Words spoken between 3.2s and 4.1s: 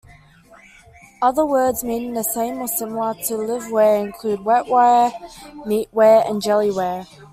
liveware